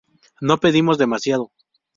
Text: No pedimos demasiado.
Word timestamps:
No 0.41 0.57
pedimos 0.59 0.97
demasiado. 0.97 1.51